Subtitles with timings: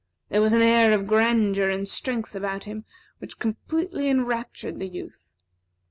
[0.29, 2.85] There was an air of grandeur and strength about him
[3.19, 5.27] which completely enraptured the youth.